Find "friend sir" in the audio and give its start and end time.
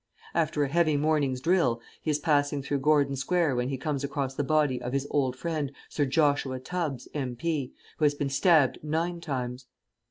5.35-6.05